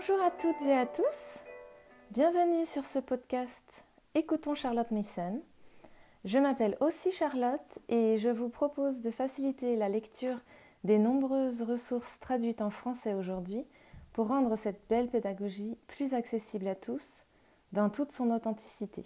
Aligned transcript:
Bonjour 0.00 0.22
à 0.22 0.30
toutes 0.30 0.62
et 0.62 0.72
à 0.72 0.86
tous. 0.86 1.44
Bienvenue 2.10 2.64
sur 2.64 2.86
ce 2.86 3.00
podcast 3.00 3.84
Écoutons 4.14 4.54
Charlotte 4.54 4.90
Mason. 4.92 5.42
Je 6.24 6.38
m'appelle 6.38 6.78
aussi 6.80 7.12
Charlotte 7.12 7.78
et 7.90 8.16
je 8.16 8.30
vous 8.30 8.48
propose 8.48 9.02
de 9.02 9.10
faciliter 9.10 9.76
la 9.76 9.90
lecture 9.90 10.38
des 10.84 10.98
nombreuses 10.98 11.60
ressources 11.60 12.18
traduites 12.18 12.62
en 12.62 12.70
français 12.70 13.12
aujourd'hui 13.12 13.66
pour 14.14 14.28
rendre 14.28 14.56
cette 14.56 14.80
belle 14.88 15.10
pédagogie 15.10 15.76
plus 15.86 16.14
accessible 16.14 16.68
à 16.68 16.74
tous 16.74 17.24
dans 17.72 17.90
toute 17.90 18.10
son 18.10 18.30
authenticité. 18.30 19.04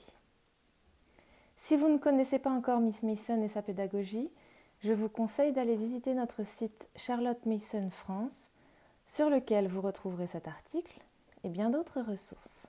Si 1.56 1.76
vous 1.76 1.88
ne 1.88 1.98
connaissez 1.98 2.38
pas 2.38 2.50
encore 2.50 2.78
Miss 2.78 3.02
Mason 3.02 3.42
et 3.42 3.48
sa 3.48 3.62
pédagogie, 3.62 4.30
je 4.80 4.92
vous 4.92 5.08
conseille 5.08 5.52
d'aller 5.52 5.74
visiter 5.74 6.14
notre 6.14 6.46
site 6.46 6.88
Charlotte 6.94 7.44
Mason 7.46 7.90
France 7.90 8.50
sur 9.06 9.30
lequel 9.30 9.68
vous 9.68 9.80
retrouverez 9.80 10.26
cet 10.26 10.48
article 10.48 11.00
et 11.44 11.48
bien 11.48 11.70
d'autres 11.70 12.00
ressources. 12.00 12.68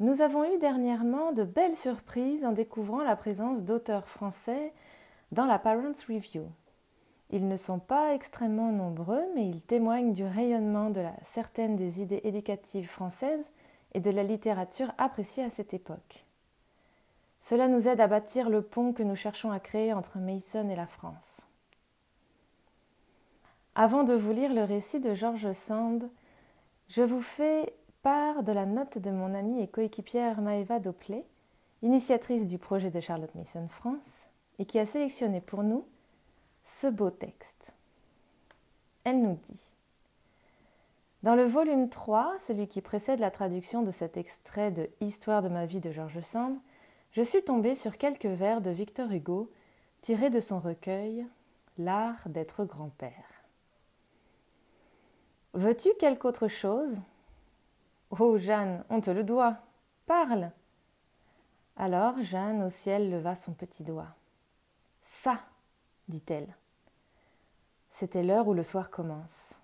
Nous 0.00 0.22
avons 0.22 0.44
eu 0.44 0.58
dernièrement 0.58 1.32
de 1.32 1.44
belles 1.44 1.76
surprises 1.76 2.44
en 2.44 2.52
découvrant 2.52 3.02
la 3.02 3.16
présence 3.16 3.64
d'auteurs 3.64 4.08
français 4.08 4.72
dans 5.30 5.46
la 5.46 5.58
Parents 5.58 5.92
Review. 6.08 6.46
Ils 7.30 7.48
ne 7.48 7.56
sont 7.56 7.78
pas 7.78 8.14
extrêmement 8.14 8.70
nombreux, 8.70 9.24
mais 9.34 9.48
ils 9.48 9.62
témoignent 9.62 10.12
du 10.12 10.24
rayonnement 10.24 10.90
de 10.90 11.04
certaines 11.22 11.76
des 11.76 12.00
idées 12.00 12.20
éducatives 12.24 12.88
françaises 12.88 13.50
et 13.94 14.00
de 14.00 14.10
la 14.10 14.22
littérature 14.22 14.92
appréciée 14.98 15.44
à 15.44 15.50
cette 15.50 15.74
époque. 15.74 16.24
Cela 17.40 17.68
nous 17.68 17.88
aide 17.88 18.00
à 18.00 18.06
bâtir 18.06 18.50
le 18.50 18.62
pont 18.62 18.92
que 18.92 19.02
nous 19.02 19.16
cherchons 19.16 19.50
à 19.50 19.60
créer 19.60 19.92
entre 19.92 20.18
Mason 20.18 20.68
et 20.68 20.76
la 20.76 20.86
France. 20.86 21.42
Avant 23.76 24.04
de 24.04 24.14
vous 24.14 24.30
lire 24.30 24.54
le 24.54 24.62
récit 24.62 25.00
de 25.00 25.14
George 25.14 25.50
Sand, 25.50 26.08
je 26.86 27.02
vous 27.02 27.20
fais 27.20 27.74
part 28.02 28.44
de 28.44 28.52
la 28.52 28.66
note 28.66 28.98
de 28.98 29.10
mon 29.10 29.34
amie 29.34 29.60
et 29.60 29.66
coéquipière 29.66 30.40
Maëva 30.40 30.78
Doplé, 30.78 31.24
initiatrice 31.82 32.46
du 32.46 32.56
projet 32.56 32.90
de 32.90 33.00
Charlotte 33.00 33.34
Mason 33.34 33.66
France, 33.66 34.28
et 34.60 34.64
qui 34.64 34.78
a 34.78 34.86
sélectionné 34.86 35.40
pour 35.40 35.64
nous 35.64 35.84
ce 36.62 36.86
beau 36.86 37.10
texte. 37.10 37.74
Elle 39.02 39.20
nous 39.20 39.40
dit 39.50 39.72
Dans 41.24 41.34
le 41.34 41.44
volume 41.44 41.88
3, 41.88 42.36
celui 42.38 42.68
qui 42.68 42.80
précède 42.80 43.18
la 43.18 43.32
traduction 43.32 43.82
de 43.82 43.90
cet 43.90 44.16
extrait 44.16 44.70
de 44.70 44.88
Histoire 45.00 45.42
de 45.42 45.48
ma 45.48 45.66
vie 45.66 45.80
de 45.80 45.90
George 45.90 46.20
Sand, 46.20 46.58
je 47.10 47.22
suis 47.22 47.42
tombée 47.42 47.74
sur 47.74 47.98
quelques 47.98 48.26
vers 48.26 48.60
de 48.60 48.70
Victor 48.70 49.10
Hugo 49.10 49.50
tirés 50.00 50.30
de 50.30 50.38
son 50.38 50.60
recueil 50.60 51.26
L'art 51.76 52.28
d'être 52.28 52.64
grand-père. 52.64 53.33
Veux-tu 55.54 55.90
quelque 56.00 56.26
autre 56.26 56.48
chose? 56.48 57.00
Oh, 58.10 58.38
Jeanne, 58.38 58.84
on 58.90 59.00
te 59.00 59.10
le 59.10 59.22
doit. 59.22 59.56
Parle. 60.06 60.50
Alors 61.76 62.20
Jeanne 62.22 62.62
au 62.62 62.70
ciel 62.70 63.10
leva 63.10 63.36
son 63.36 63.52
petit 63.52 63.84
doigt. 63.84 64.14
Ça, 65.02 65.40
dit-elle. 66.08 66.54
C'était 67.90 68.24
l'heure 68.24 68.48
où 68.48 68.54
le 68.54 68.64
soir 68.64 68.90
commence. 68.90 69.54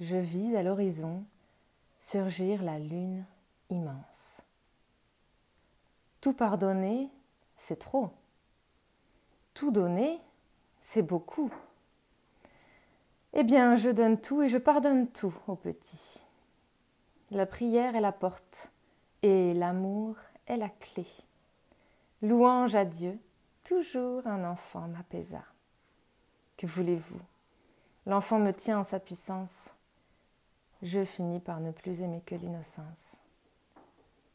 Je 0.00 0.16
vis 0.16 0.56
à 0.56 0.62
l'horizon 0.62 1.24
surgir 1.98 2.62
la 2.62 2.78
lune 2.78 3.24
immense. 3.70 4.40
Tout 6.20 6.32
pardonner, 6.32 7.10
c'est 7.56 7.78
trop. 7.78 8.10
Tout 9.54 9.72
donner, 9.72 10.20
c'est 10.80 11.02
beaucoup. 11.02 11.52
Eh 13.34 13.44
bien, 13.44 13.76
je 13.76 13.90
donne 13.90 14.20
tout 14.20 14.42
et 14.42 14.48
je 14.48 14.58
pardonne 14.58 15.08
tout 15.08 15.34
aux 15.46 15.56
petits. 15.56 16.24
La 17.30 17.46
prière 17.46 17.94
est 17.94 18.00
la 18.00 18.12
porte 18.12 18.70
et 19.22 19.52
l'amour 19.54 20.16
est 20.46 20.56
la 20.56 20.70
clé. 20.70 21.06
Louange 22.22 22.74
à 22.74 22.84
Dieu, 22.84 23.18
toujours 23.64 24.26
un 24.26 24.50
enfant 24.50 24.88
m'apaisa. 24.88 25.42
Que 26.56 26.66
voulez-vous? 26.66 27.20
L'enfant 28.06 28.38
me 28.38 28.52
tient 28.52 28.80
en 28.80 28.84
sa 28.84 28.98
puissance. 28.98 29.74
Je 30.82 31.04
finis 31.04 31.40
par 31.40 31.60
ne 31.60 31.70
plus 31.70 32.00
aimer 32.00 32.22
que 32.24 32.34
l'innocence. 32.34 33.16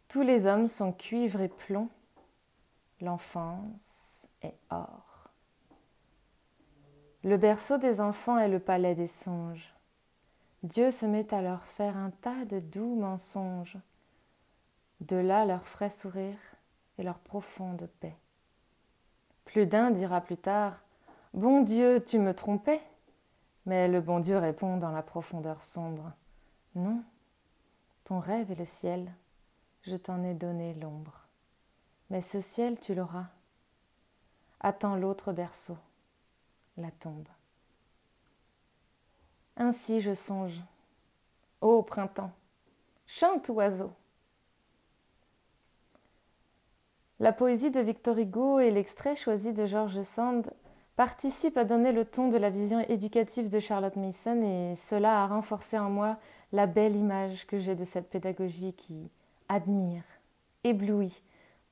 Tous 0.07 0.21
les 0.21 0.45
hommes 0.45 0.67
sont 0.67 0.91
cuivre 0.93 1.41
et 1.41 1.49
plomb. 1.49 1.89
L'enfance 3.01 4.27
est 4.43 4.55
or. 4.69 5.12
Le 7.23 7.37
berceau 7.37 7.77
des 7.77 8.01
enfants 8.01 8.37
est 8.37 8.49
le 8.49 8.59
palais 8.59 8.95
des 8.95 9.07
songes. 9.07 9.73
Dieu 10.61 10.91
se 10.91 11.05
met 11.05 11.33
à 11.33 11.41
leur 11.41 11.63
faire 11.63 11.95
un 11.95 12.09
tas 12.09 12.43
de 12.43 12.59
doux 12.59 12.95
mensonges. 12.95 13.77
De 14.99 15.15
là 15.15 15.45
leur 15.45 15.65
frais 15.65 15.89
sourire 15.89 16.37
et 16.97 17.03
leur 17.03 17.19
profonde 17.19 17.89
paix. 18.01 18.17
Plus 19.45 19.67
d'un 19.67 19.91
dira 19.91 20.19
plus 20.19 20.37
tard 20.37 20.83
Bon 21.33 21.61
Dieu, 21.61 22.03
tu 22.05 22.19
me 22.19 22.33
trompais 22.33 22.81
Mais 23.65 23.87
le 23.87 24.01
bon 24.01 24.19
Dieu 24.19 24.37
répond 24.37 24.75
dans 24.75 24.91
la 24.91 25.01
profondeur 25.01 25.63
sombre 25.63 26.11
Non, 26.75 27.03
ton 28.03 28.19
rêve 28.19 28.51
est 28.51 28.59
le 28.59 28.65
ciel, 28.65 29.09
je 29.83 29.95
t'en 29.95 30.23
ai 30.23 30.33
donné 30.33 30.73
l'ombre. 30.73 31.21
Mais 32.09 32.21
ce 32.21 32.41
ciel, 32.41 32.79
tu 32.79 32.93
l'auras. 32.93 33.27
Attends 34.59 34.97
l'autre 34.97 35.31
berceau 35.31 35.77
la 36.77 36.91
tombe. 36.91 37.27
Ainsi 39.55 40.01
je 40.01 40.13
songe. 40.13 40.61
Ô 41.61 41.81
printemps, 41.83 42.31
chante 43.05 43.49
oiseau. 43.49 43.93
La 47.19 47.31
poésie 47.31 47.71
de 47.71 47.79
Victor 47.79 48.17
Hugo 48.17 48.59
et 48.59 48.71
l'extrait 48.71 49.15
choisi 49.15 49.53
de 49.53 49.65
George 49.65 50.01
Sand 50.01 50.51
participent 50.95 51.57
à 51.57 51.63
donner 51.63 51.91
le 51.91 52.05
ton 52.05 52.29
de 52.29 52.37
la 52.37 52.49
vision 52.49 52.79
éducative 52.81 53.49
de 53.49 53.59
Charlotte 53.59 53.95
Mason 53.95 54.41
et 54.41 54.75
cela 54.75 55.23
a 55.23 55.27
renforcé 55.27 55.77
en 55.77 55.89
moi 55.89 56.17
la 56.51 56.67
belle 56.67 56.95
image 56.95 57.47
que 57.47 57.59
j'ai 57.59 57.75
de 57.75 57.85
cette 57.85 58.09
pédagogie 58.09 58.73
qui 58.73 59.09
admire, 59.47 60.03
éblouit 60.63 61.23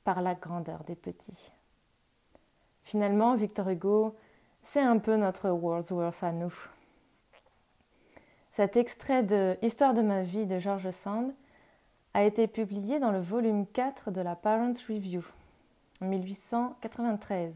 par 0.03 0.21
la 0.21 0.35
grandeur 0.35 0.83
des 0.85 0.95
petits. 0.95 1.51
Finalement, 2.83 3.35
Victor 3.35 3.69
Hugo 3.69 4.15
c'est 4.63 4.81
un 4.81 4.99
peu 4.99 5.15
notre 5.15 5.49
Wordsworth 5.49 6.23
à 6.23 6.31
nous. 6.31 6.53
Cet 8.51 8.77
extrait 8.77 9.23
de 9.23 9.57
Histoire 9.61 9.93
de 9.93 10.01
ma 10.01 10.23
vie 10.23 10.45
de 10.45 10.59
George 10.59 10.91
Sand 10.91 11.33
a 12.13 12.23
été 12.23 12.47
publié 12.47 12.99
dans 12.99 13.11
le 13.11 13.21
volume 13.21 13.65
4 13.65 14.11
de 14.11 14.21
la 14.21 14.35
Parents 14.35 14.73
Review 14.87 15.23
en 16.01 16.07
1893 16.07 17.53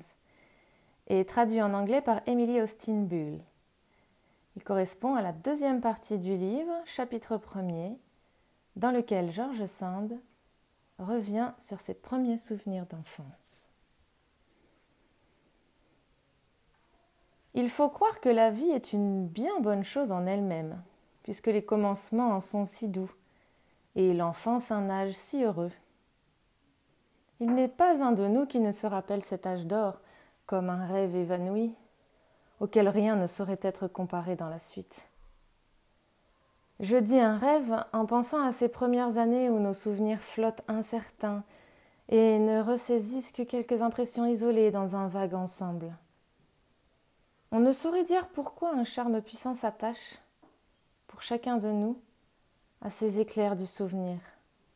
et 1.08 1.26
traduit 1.26 1.62
en 1.62 1.74
anglais 1.74 2.02
par 2.02 2.22
Emily 2.26 2.62
Austin 2.62 3.02
Bull. 3.02 3.40
Il 4.56 4.64
correspond 4.64 5.16
à 5.16 5.22
la 5.22 5.34
deuxième 5.34 5.82
partie 5.82 6.18
du 6.18 6.36
livre, 6.38 6.74
chapitre 6.86 7.38
1er, 7.38 7.98
dans 8.78 8.92
lequel 8.92 9.32
George 9.32 9.66
Sand 9.66 10.18
revient 10.98 11.52
sur 11.60 11.80
ses 11.82 11.94
premiers 11.94 12.38
souvenirs 12.38 12.86
d'enfance. 12.86 13.70
Il 17.58 17.70
faut 17.70 17.88
croire 17.88 18.20
que 18.20 18.28
la 18.28 18.52
vie 18.52 18.70
est 18.70 18.92
une 18.92 19.28
bien 19.28 19.62
bonne 19.62 19.86
chose 19.86 20.12
en 20.12 20.26
elle-même, 20.26 20.78
puisque 21.24 21.48
les 21.48 21.64
commencements 21.64 22.32
en 22.32 22.42
sont 22.42 22.66
si 22.66 22.90
doux, 22.90 23.10
et 23.96 24.14
l'enfance 24.14 24.72
un 24.72 24.90
âge 24.90 25.14
si 25.14 25.42
heureux. 25.46 25.72
Il 27.40 27.56
n'est 27.56 27.70
pas 27.70 28.04
un 28.04 28.12
de 28.12 28.28
nous 28.28 28.46
qui 28.46 28.60
ne 28.60 28.72
se 28.72 28.86
rappelle 28.86 29.22
cet 29.22 29.48
âge 29.48 29.66
d'or 29.66 30.02
comme 30.46 30.70
un 30.70 30.86
rêve 30.86 31.16
évanoui, 31.16 31.74
auquel 32.60 32.90
rien 32.90 33.16
ne 33.16 33.26
saurait 33.26 33.60
être 33.62 33.88
comparé 33.88 34.36
dans 34.36 34.50
la 34.50 34.60
suite. 34.60 35.08
Je 36.82 36.98
dis 36.98 37.20
un 37.20 37.38
rêve 37.38 37.86
en 37.94 38.06
pensant 38.06 38.46
à 38.46 38.52
ces 38.52 38.68
premières 38.68 39.18
années 39.18 39.50
où 39.50 39.60
nos 39.60 39.74
souvenirs 39.74 40.20
flottent 40.20 40.64
incertains 40.68 41.46
et 42.10 42.38
ne 42.38 42.62
ressaisissent 42.62 43.32
que 43.32 43.44
quelques 43.44 43.82
impressions 43.82 44.26
isolées 44.26 44.72
dans 44.72 44.98
un 44.98 45.08
vague 45.08 45.36
ensemble. 45.36 45.96
On 47.56 47.62
ne 47.62 47.72
saurait 47.72 48.04
dire 48.04 48.28
pourquoi 48.28 48.74
un 48.74 48.84
charme 48.84 49.22
puissant 49.22 49.56
s'attache, 49.56 50.20
pour 51.08 51.22
chacun 51.22 51.56
de 51.56 51.70
nous, 51.70 51.98
à 52.82 52.90
ces 52.90 53.22
éclairs 53.22 53.56
du 53.56 53.66
souvenir, 53.66 54.18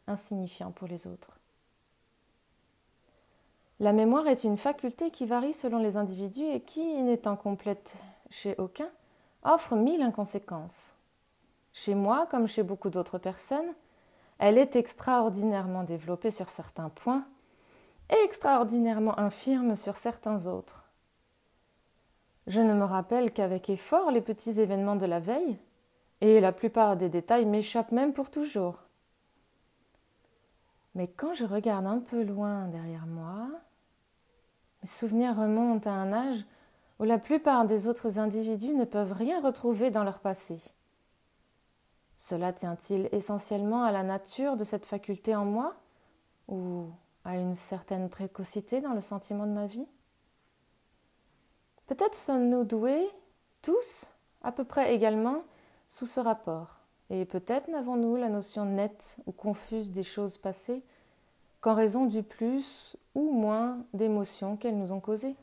insignifiants 0.08 0.72
pour 0.72 0.88
les 0.88 1.06
autres. 1.06 1.38
La 3.82 3.92
mémoire 3.92 4.28
est 4.28 4.46
une 4.46 4.56
faculté 4.56 5.12
qui 5.12 5.26
varie 5.26 5.52
selon 5.52 5.80
les 5.80 5.98
individus 5.98 6.46
et 6.46 6.62
qui, 6.62 7.02
n'étant 7.02 7.36
complète 7.36 7.96
chez 8.30 8.56
aucun, 8.58 8.88
offre 9.44 9.76
mille 9.76 10.02
inconséquences. 10.02 10.96
Chez 11.74 11.96
moi, 11.96 12.28
comme 12.28 12.48
chez 12.48 12.64
beaucoup 12.64 12.90
d'autres 12.90 13.18
personnes, 13.18 13.74
elle 14.38 14.58
est 14.58 14.78
extraordinairement 14.78 15.84
développée 15.84 16.32
sur 16.32 16.48
certains 16.48 16.88
points 16.88 17.26
et 18.10 18.24
extraordinairement 18.24 19.20
infirme 19.20 19.76
sur 19.76 19.98
certains 19.98 20.48
autres. 20.48 20.89
Je 22.50 22.62
ne 22.62 22.74
me 22.74 22.84
rappelle 22.84 23.32
qu'avec 23.32 23.70
effort 23.70 24.10
les 24.10 24.22
petits 24.22 24.60
événements 24.60 24.96
de 24.96 25.06
la 25.06 25.20
veille, 25.20 25.60
et 26.20 26.40
la 26.40 26.52
plupart 26.52 26.98
des 26.98 27.08
détails 27.08 27.46
m'échappent 27.46 27.92
même 27.92 28.12
pour 28.12 28.32
toujours. 28.32 28.80
Mais 30.96 31.08
quand 31.08 31.36
je 31.36 31.46
regarde 31.46 31.86
un 31.86 32.00
peu 32.00 32.24
loin 32.24 32.68
derrière 32.68 33.06
moi, 33.06 33.48
mes 34.82 34.90
souvenirs 34.90 35.38
remontent 35.38 35.90
à 35.90 35.94
un 35.94 36.12
âge 36.12 36.44
où 37.00 37.04
la 37.04 37.20
plupart 37.20 37.66
des 37.66 37.88
autres 37.88 38.18
individus 38.18 38.74
ne 38.74 38.86
peuvent 38.86 39.14
rien 39.14 39.40
retrouver 39.42 39.92
dans 39.92 40.04
leur 40.04 40.20
passé. 40.20 40.60
Cela 42.18 42.52
tient-il 42.52 43.10
essentiellement 43.12 43.84
à 43.84 43.92
la 43.92 44.02
nature 44.02 44.58
de 44.58 44.64
cette 44.64 44.88
faculté 44.88 45.36
en 45.36 45.46
moi 45.46 45.76
ou 46.48 46.88
à 47.24 47.38
une 47.38 47.54
certaine 47.54 48.10
précocité 48.10 48.82
dans 48.82 48.94
le 48.94 49.02
sentiment 49.02 49.46
de 49.46 49.54
ma 49.54 49.68
vie? 49.68 49.88
Peut-être 51.90 52.14
sommes-nous 52.14 52.66
doués, 52.66 53.10
tous, 53.64 54.14
à 54.44 54.52
peu 54.52 54.64
près 54.64 54.94
également, 54.94 55.42
sous 55.88 56.06
ce 56.06 56.20
rapport, 56.20 56.76
et 57.10 57.26
peut-être 57.26 57.68
n'avons-nous 57.68 58.16
la 58.16 58.30
notion 58.30 58.64
nette 58.64 59.18
ou 59.26 59.32
confuse 59.32 59.90
des 59.90 60.04
choses 60.04 60.38
passées 60.38 60.84
qu'en 61.62 61.74
raison 61.74 62.06
du 62.06 62.22
plus 62.22 62.96
ou 63.16 63.32
moins 63.32 63.80
d'émotions 63.96 64.56
qu'elles 64.56 64.78
nous 64.78 64.92
ont 64.92 65.00
causées. 65.00 65.36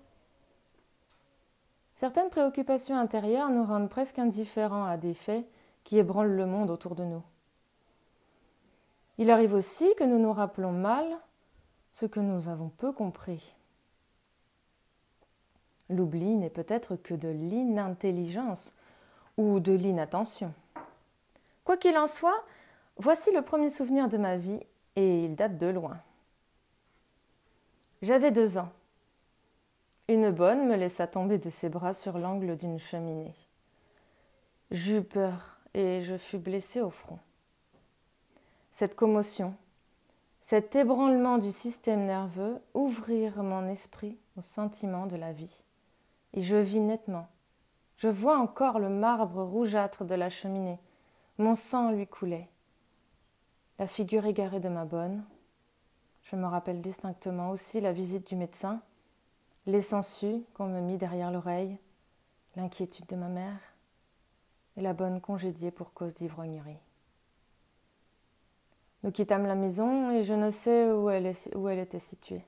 Certaines 1.96 2.30
préoccupations 2.30 2.96
intérieures 2.96 3.50
nous 3.50 3.64
rendent 3.64 3.90
presque 3.90 4.20
indifférents 4.20 4.84
à 4.84 4.96
des 4.96 5.14
faits 5.14 5.44
qui 5.82 5.98
ébranlent 5.98 6.36
le 6.36 6.46
monde 6.46 6.70
autour 6.70 6.94
de 6.94 7.02
nous. 7.02 7.24
Il 9.18 9.32
arrive 9.32 9.54
aussi 9.54 9.92
que 9.96 10.04
nous 10.04 10.20
nous 10.20 10.32
rappelons 10.32 10.70
mal 10.70 11.06
ce 11.92 12.06
que 12.06 12.20
nous 12.20 12.48
avons 12.48 12.68
peu 12.68 12.92
compris. 12.92 13.55
L'oubli 15.88 16.36
n'est 16.36 16.50
peut-être 16.50 16.96
que 16.96 17.14
de 17.14 17.28
l'inintelligence 17.28 18.74
ou 19.36 19.60
de 19.60 19.72
l'inattention. 19.72 20.52
Quoi 21.64 21.76
qu'il 21.76 21.96
en 21.96 22.06
soit, 22.06 22.44
voici 22.96 23.32
le 23.32 23.42
premier 23.42 23.70
souvenir 23.70 24.08
de 24.08 24.18
ma 24.18 24.36
vie 24.36 24.60
et 24.96 25.24
il 25.24 25.36
date 25.36 25.58
de 25.58 25.66
loin. 25.66 25.98
J'avais 28.02 28.30
deux 28.30 28.58
ans. 28.58 28.70
Une 30.08 30.30
bonne 30.30 30.68
me 30.68 30.76
laissa 30.76 31.06
tomber 31.06 31.38
de 31.38 31.50
ses 31.50 31.68
bras 31.68 31.92
sur 31.92 32.18
l'angle 32.18 32.56
d'une 32.56 32.78
cheminée. 32.78 33.34
J'eus 34.70 35.02
peur 35.02 35.58
et 35.74 36.02
je 36.02 36.16
fus 36.16 36.38
blessée 36.38 36.80
au 36.80 36.90
front. 36.90 37.18
Cette 38.72 38.94
commotion, 38.94 39.54
cet 40.40 40.76
ébranlement 40.76 41.38
du 41.38 41.50
système 41.50 42.04
nerveux 42.04 42.60
ouvrirent 42.74 43.42
mon 43.42 43.66
esprit 43.68 44.16
au 44.36 44.42
sentiment 44.42 45.06
de 45.06 45.16
la 45.16 45.32
vie. 45.32 45.64
Et 46.34 46.42
je 46.42 46.56
vis 46.56 46.80
nettement. 46.80 47.28
Je 47.96 48.08
vois 48.08 48.38
encore 48.38 48.78
le 48.78 48.88
marbre 48.88 49.42
rougeâtre 49.42 50.04
de 50.04 50.14
la 50.14 50.28
cheminée. 50.28 50.78
Mon 51.38 51.54
sang 51.54 51.92
lui 51.92 52.06
coulait. 52.06 52.48
La 53.78 53.86
figure 53.86 54.26
égarée 54.26 54.60
de 54.60 54.68
ma 54.68 54.84
bonne, 54.84 55.24
je 56.22 56.36
me 56.36 56.46
rappelle 56.46 56.80
distinctement 56.80 57.50
aussi 57.50 57.80
la 57.80 57.92
visite 57.92 58.26
du 58.26 58.36
médecin, 58.36 58.80
les 59.66 59.82
sangsues 59.82 60.44
qu'on 60.54 60.66
me 60.66 60.80
mit 60.80 60.96
derrière 60.96 61.30
l'oreille, 61.30 61.78
l'inquiétude 62.56 63.06
de 63.06 63.16
ma 63.16 63.28
mère 63.28 63.60
et 64.76 64.80
la 64.80 64.92
bonne 64.92 65.20
congédiée 65.20 65.70
pour 65.70 65.92
cause 65.92 66.14
d'ivrognerie. 66.14 66.80
Nous 69.02 69.12
quittâmes 69.12 69.46
la 69.46 69.54
maison 69.54 70.10
et 70.10 70.24
je 70.24 70.34
ne 70.34 70.50
sais 70.50 70.90
où 70.90 71.08
elle, 71.10 71.32
où 71.54 71.68
elle 71.68 71.78
était 71.78 71.98
située. 71.98 72.44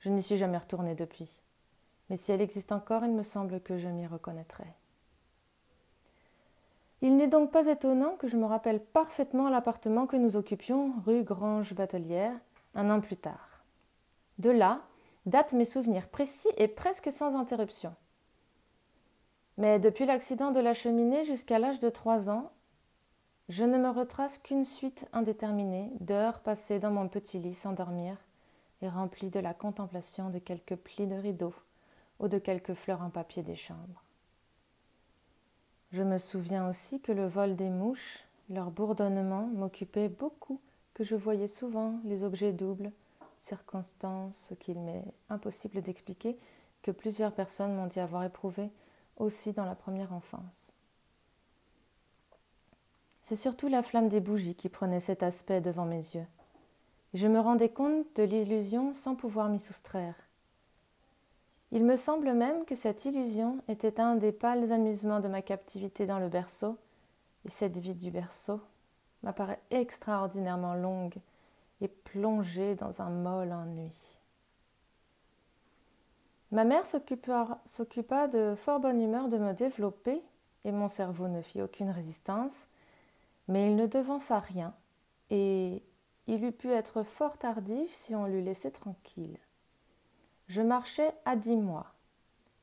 Je 0.00 0.10
n'y 0.10 0.22
suis 0.22 0.36
jamais 0.36 0.58
retournée 0.58 0.94
depuis, 0.94 1.40
mais 2.08 2.16
si 2.16 2.32
elle 2.32 2.40
existe 2.40 2.72
encore, 2.72 3.04
il 3.04 3.12
me 3.12 3.22
semble 3.22 3.60
que 3.60 3.78
je 3.78 3.88
m'y 3.88 4.06
reconnaîtrai. 4.06 4.66
Il 7.02 7.16
n'est 7.16 7.26
donc 7.26 7.50
pas 7.52 7.66
étonnant 7.66 8.16
que 8.16 8.28
je 8.28 8.36
me 8.36 8.46
rappelle 8.46 8.80
parfaitement 8.80 9.50
l'appartement 9.50 10.06
que 10.06 10.16
nous 10.16 10.36
occupions 10.36 10.94
rue 11.04 11.24
Grange 11.24 11.74
Batelière 11.74 12.32
un 12.74 12.90
an 12.90 13.00
plus 13.00 13.16
tard. 13.16 13.64
De 14.38 14.50
là 14.50 14.82
datent 15.24 15.54
mes 15.54 15.64
souvenirs 15.64 16.08
précis 16.08 16.48
et 16.56 16.68
presque 16.68 17.10
sans 17.10 17.36
interruption. 17.36 17.94
Mais 19.56 19.78
depuis 19.78 20.06
l'accident 20.06 20.50
de 20.50 20.60
la 20.60 20.74
cheminée 20.74 21.24
jusqu'à 21.24 21.58
l'âge 21.58 21.80
de 21.80 21.88
trois 21.88 22.30
ans, 22.30 22.52
je 23.48 23.64
ne 23.64 23.78
me 23.78 23.88
retrace 23.88 24.38
qu'une 24.38 24.64
suite 24.64 25.06
indéterminée 25.12 25.90
d'heures 26.00 26.40
passées 26.40 26.78
dans 26.78 26.90
mon 26.90 27.08
petit 27.08 27.38
lit 27.38 27.54
sans 27.54 27.72
dormir 27.72 28.16
et 28.82 28.88
remplies 28.88 29.30
de 29.30 29.40
la 29.40 29.54
contemplation 29.54 30.30
de 30.30 30.38
quelques 30.38 30.76
plis 30.76 31.06
de 31.06 31.14
rideaux 31.14 31.54
ou 32.18 32.28
de 32.28 32.38
quelques 32.38 32.74
fleurs 32.74 33.02
en 33.02 33.10
papier 33.10 33.42
des 33.42 33.56
chambres. 33.56 34.02
Je 35.92 36.02
me 36.02 36.18
souviens 36.18 36.68
aussi 36.68 37.00
que 37.00 37.12
le 37.12 37.26
vol 37.26 37.56
des 37.56 37.68
mouches, 37.68 38.24
leur 38.50 38.70
bourdonnement 38.70 39.46
m'occupait 39.46 40.08
beaucoup 40.08 40.60
que 40.94 41.04
je 41.04 41.14
voyais 41.14 41.48
souvent 41.48 42.00
les 42.04 42.24
objets 42.24 42.52
doubles, 42.52 42.90
circonstance 43.40 44.52
qu'il 44.60 44.80
m'est 44.80 45.04
impossible 45.28 45.82
d'expliquer, 45.82 46.38
que 46.82 46.90
plusieurs 46.90 47.32
personnes 47.32 47.74
m'ont 47.74 47.86
dit 47.86 48.00
avoir 48.00 48.24
éprouvé 48.24 48.70
aussi 49.16 49.52
dans 49.52 49.64
la 49.64 49.74
première 49.74 50.12
enfance. 50.12 50.74
C'est 53.22 53.36
surtout 53.36 53.68
la 53.68 53.82
flamme 53.82 54.08
des 54.08 54.20
bougies 54.20 54.54
qui 54.54 54.68
prenait 54.68 55.00
cet 55.00 55.22
aspect 55.22 55.60
devant 55.60 55.84
mes 55.84 55.96
yeux. 55.96 56.26
Je 57.12 57.26
me 57.26 57.40
rendais 57.40 57.70
compte 57.70 58.06
de 58.16 58.22
l'illusion 58.22 58.92
sans 58.92 59.16
pouvoir 59.16 59.48
m'y 59.48 59.58
soustraire. 59.58 60.14
Il 61.72 61.84
me 61.84 61.96
semble 61.96 62.32
même 62.32 62.64
que 62.64 62.74
cette 62.74 63.04
illusion 63.04 63.58
était 63.68 64.00
un 64.00 64.14
des 64.14 64.32
pâles 64.32 64.72
amusements 64.72 65.20
de 65.20 65.28
ma 65.28 65.42
captivité 65.42 66.06
dans 66.06 66.18
le 66.18 66.28
berceau, 66.28 66.78
et 67.44 67.50
cette 67.50 67.78
vie 67.78 67.94
du 67.94 68.10
berceau 68.10 68.60
m'apparaît 69.22 69.60
extraordinairement 69.70 70.74
longue 70.74 71.16
et 71.80 71.88
plongée 71.88 72.74
dans 72.76 73.02
un 73.02 73.10
molle 73.10 73.52
ennui. 73.52 74.18
Ma 76.52 76.64
mère 76.64 76.86
s'occupa 76.86 78.28
de 78.28 78.54
fort 78.56 78.78
bonne 78.78 79.02
humeur 79.02 79.28
de 79.28 79.36
me 79.36 79.52
développer, 79.52 80.22
et 80.64 80.72
mon 80.72 80.88
cerveau 80.88 81.28
ne 81.28 81.42
fit 81.42 81.60
aucune 81.60 81.90
résistance, 81.90 82.68
mais 83.48 83.70
il 83.70 83.76
ne 83.76 83.86
devança 83.86 84.38
rien, 84.38 84.74
et 85.30 85.82
il 86.28 86.44
eût 86.44 86.52
pu 86.52 86.70
être 86.70 87.02
fort 87.02 87.36
tardif 87.38 87.92
si 87.94 88.14
on 88.14 88.26
l'eût 88.26 88.42
laissé 88.42 88.70
tranquille. 88.70 89.38
Je 90.48 90.62
marchais 90.62 91.12
à 91.24 91.36
dix 91.36 91.56
mois. 91.56 91.86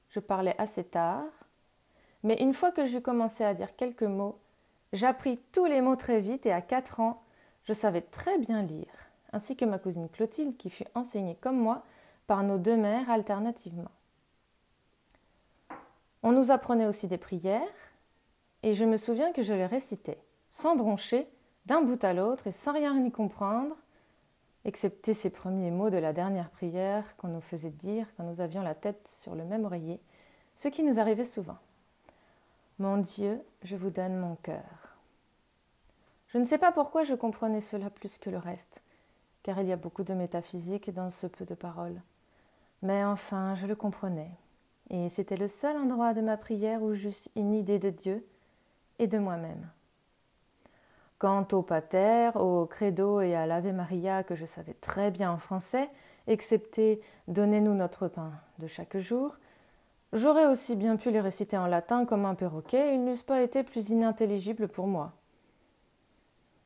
Je 0.10 0.20
parlais 0.20 0.56
assez 0.58 0.84
tard, 0.84 1.32
mais 2.24 2.36
une 2.36 2.54
fois 2.54 2.72
que 2.72 2.86
j'eus 2.86 3.02
commencé 3.02 3.44
à 3.44 3.54
dire 3.54 3.76
quelques 3.76 4.04
mots, 4.04 4.40
J'appris 4.94 5.40
tous 5.52 5.66
les 5.66 5.82
mots 5.82 5.96
très 5.96 6.22
vite 6.22 6.46
et 6.46 6.52
à 6.52 6.62
quatre 6.62 7.00
ans, 7.00 7.24
je 7.64 7.74
savais 7.74 8.02
très 8.02 8.38
bien 8.38 8.62
lire, 8.62 9.10
ainsi 9.32 9.58
que 9.58 9.66
ma 9.66 9.80
cousine 9.80 10.08
Clotilde 10.08 10.56
qui 10.56 10.70
fut 10.70 10.86
enseignée 10.94 11.36
comme 11.42 11.58
moi 11.58 11.84
par 12.28 12.44
nos 12.44 12.60
deux 12.60 12.78
mères 12.78 13.10
alternativement. 13.10 13.90
On 16.22 16.32
nous 16.32 16.52
apprenait 16.52 16.86
aussi 16.86 17.08
des 17.08 17.18
prières, 17.18 17.64
et 18.62 18.76
je 18.76 18.86
me 18.86 18.98
souviens 18.98 19.34
que 19.34 19.42
je 19.42 19.54
les 19.54 19.66
récitais, 19.66 20.20
sans 20.52 20.76
broncher, 20.76 21.28
d'un 21.66 21.82
bout 21.82 22.02
à 22.04 22.14
l'autre 22.14 22.46
et 22.46 22.52
sans 22.52 22.74
rien 22.74 23.04
y 23.04 23.12
comprendre, 23.12 23.76
excepté 24.66 25.14
ces 25.14 25.30
premiers 25.30 25.72
mots 25.72 25.90
de 25.90 25.98
la 25.98 26.14
dernière 26.14 26.50
prière 26.50 27.16
qu'on 27.18 27.28
nous 27.28 27.42
faisait 27.42 27.70
dire 27.70 28.08
quand 28.16 28.24
nous 28.24 28.42
avions 28.42 28.62
la 28.62 28.76
tête 28.76 29.08
sur 29.08 29.36
le 29.36 29.44
même 29.44 29.66
oreiller, 29.66 30.00
ce 30.56 30.68
qui 30.68 30.84
nous 30.84 31.00
arrivait 31.00 31.26
souvent. 31.26 31.58
Mon 32.80 32.98
Dieu, 32.98 33.42
je 33.64 33.76
vous 33.76 33.90
donne 33.90 34.18
mon 34.18 34.36
cœur. 34.36 34.98
Je 36.28 36.38
ne 36.38 36.46
sais 36.46 36.58
pas 36.58 36.72
pourquoi 36.72 37.04
je 37.04 37.14
comprenais 37.14 37.62
cela 37.62 37.90
plus 37.90 38.18
que 38.18 38.30
le 38.30 38.38
reste, 38.38 38.84
car 39.44 39.60
il 39.60 39.68
y 39.68 39.72
a 39.72 39.78
beaucoup 39.78 40.04
de 40.04 40.14
métaphysique 40.14 40.92
dans 40.92 41.10
ce 41.10 41.28
peu 41.28 41.46
de 41.46 41.54
paroles. 41.54 42.02
Mais 42.82 43.04
enfin, 43.06 43.56
je 43.56 43.68
le 43.68 43.76
comprenais, 43.76 44.32
et 44.90 45.10
c'était 45.10 45.38
le 45.38 45.48
seul 45.48 45.78
endroit 45.78 46.14
de 46.14 46.22
ma 46.22 46.38
prière 46.38 46.82
où 46.82 46.94
j'eusse 46.94 47.30
une 47.36 47.54
idée 47.54 47.80
de 47.80 47.90
Dieu 47.90 48.26
et 49.00 49.08
de 49.08 49.18
moi-même. 49.18 49.70
Quant 51.24 51.48
au 51.54 51.62
pater, 51.62 52.32
au 52.36 52.66
credo 52.66 53.22
et 53.22 53.34
à 53.34 53.46
l'Ave 53.46 53.72
Maria 53.72 54.24
que 54.24 54.36
je 54.36 54.44
savais 54.44 54.74
très 54.74 55.10
bien 55.10 55.32
en 55.32 55.38
français, 55.38 55.90
excepté 56.28 57.00
Donnez-nous 57.30 57.74
notre 57.76 58.10
pain 58.10 58.34
de 58.60 58.68
chaque 58.68 58.98
jour, 58.98 59.38
J'aurais 60.12 60.48
aussi 60.48 60.76
bien 60.76 60.98
pu 60.98 61.12
les 61.12 61.22
réciter 61.22 61.58
en 61.58 61.68
latin 61.68 62.04
comme 62.04 62.26
un 62.26 62.36
perroquet, 62.36 62.94
ils 62.94 63.02
n'eussent 63.02 63.24
pas 63.24 63.42
été 63.42 63.64
plus 63.64 63.88
inintelligibles 63.88 64.68
pour 64.68 64.86
moi. 64.86 65.14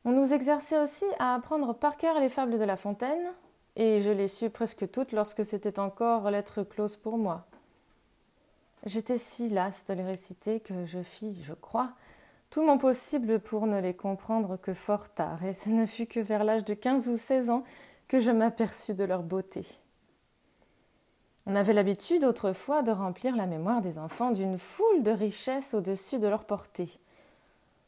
On 0.04 0.10
nous 0.10 0.32
exerçait 0.32 0.82
aussi 0.82 1.06
à 1.20 1.36
apprendre 1.36 1.72
par 1.72 1.96
cœur 1.96 2.18
les 2.18 2.28
fables 2.28 2.58
de 2.58 2.64
La 2.64 2.76
Fontaine, 2.76 3.30
et 3.76 4.00
je 4.00 4.10
les 4.10 4.26
sus 4.26 4.50
presque 4.50 4.90
toutes 4.90 5.12
lorsque 5.12 5.44
c'était 5.44 5.78
encore 5.78 6.32
lettre 6.32 6.64
close 6.64 6.96
pour 6.96 7.16
moi. 7.16 7.46
J'étais 8.86 9.18
si 9.18 9.50
lasse 9.50 9.86
de 9.86 9.94
les 9.94 10.02
réciter 10.02 10.58
que 10.58 10.84
je 10.84 11.04
fis, 11.04 11.40
je 11.44 11.54
crois, 11.54 11.92
tout 12.50 12.62
mon 12.62 12.78
possible 12.78 13.40
pour 13.40 13.66
ne 13.66 13.80
les 13.80 13.94
comprendre 13.94 14.56
que 14.56 14.74
fort 14.74 15.10
tard, 15.10 15.44
et 15.44 15.52
ce 15.52 15.68
ne 15.68 15.86
fut 15.86 16.06
que 16.06 16.20
vers 16.20 16.44
l'âge 16.44 16.64
de 16.64 16.74
quinze 16.74 17.08
ou 17.08 17.16
seize 17.16 17.50
ans 17.50 17.64
que 18.08 18.20
je 18.20 18.30
m'aperçus 18.30 18.94
de 18.94 19.04
leur 19.04 19.22
beauté. 19.22 19.66
On 21.46 21.54
avait 21.54 21.72
l'habitude 21.72 22.24
autrefois 22.24 22.82
de 22.82 22.90
remplir 22.90 23.34
la 23.34 23.46
mémoire 23.46 23.80
des 23.80 23.98
enfants 23.98 24.30
d'une 24.30 24.58
foule 24.58 25.02
de 25.02 25.10
richesses 25.10 25.72
au-dessus 25.74 26.18
de 26.18 26.28
leur 26.28 26.44
portée. 26.44 26.90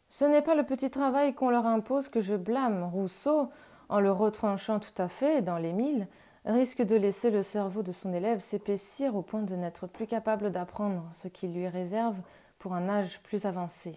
Ce 0.09 0.25
n'est 0.25 0.43
pas 0.43 0.55
le 0.55 0.65
petit 0.65 0.91
travail 0.91 1.35
qu'on 1.35 1.51
leur 1.51 1.67
impose 1.67 2.09
que 2.09 2.21
je 2.21 2.35
blâme. 2.35 2.85
Rousseau, 2.85 3.51
en 3.89 4.01
le 4.01 4.11
retranchant 4.11 4.81
tout 4.81 4.97
à 4.97 5.09
fait 5.09 5.43
dans 5.43 5.59
les 5.59 5.73
mille, 5.73 6.09
risque 6.47 6.83
de 6.83 6.97
laisser 6.97 7.31
le 7.31 7.43
cerveau 7.43 7.83
de 7.83 7.93
son 7.93 8.13
élève 8.13 8.41
s'épaissir 8.41 9.15
au 9.15 9.23
point 9.23 9.43
de 9.43 9.55
n'être 9.55 9.87
plus 9.87 10.07
capable 10.07 10.51
d'apprendre 10.51 11.09
ce 11.13 11.29
qu'il 11.29 11.53
lui 11.53 11.69
réserve 11.69 12.17
pour 12.59 12.73
un 12.73 12.89
âge 12.89 13.21
plus 13.23 13.45
avancé. 13.45 13.95